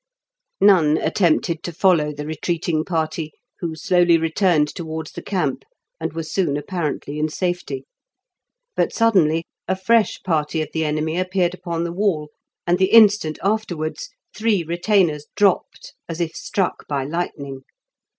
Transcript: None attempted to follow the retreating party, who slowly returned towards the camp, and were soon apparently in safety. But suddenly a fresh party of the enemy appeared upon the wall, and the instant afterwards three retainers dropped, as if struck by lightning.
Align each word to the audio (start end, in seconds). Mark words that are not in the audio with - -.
None 0.61 0.97
attempted 0.97 1.61
to 1.61 1.71
follow 1.71 2.11
the 2.11 2.25
retreating 2.25 2.83
party, 2.83 3.33
who 3.59 3.75
slowly 3.75 4.17
returned 4.17 4.67
towards 4.73 5.11
the 5.11 5.21
camp, 5.21 5.61
and 5.99 6.11
were 6.13 6.23
soon 6.23 6.57
apparently 6.57 7.19
in 7.19 7.29
safety. 7.29 7.85
But 8.75 8.93
suddenly 8.95 9.45
a 9.67 9.75
fresh 9.75 10.19
party 10.23 10.59
of 10.63 10.69
the 10.73 10.85
enemy 10.85 11.19
appeared 11.19 11.53
upon 11.53 11.83
the 11.83 11.93
wall, 11.93 12.31
and 12.65 12.79
the 12.79 12.89
instant 12.89 13.37
afterwards 13.43 14.09
three 14.35 14.63
retainers 14.63 15.27
dropped, 15.35 15.93
as 16.09 16.19
if 16.19 16.31
struck 16.35 16.87
by 16.87 17.05
lightning. 17.05 17.61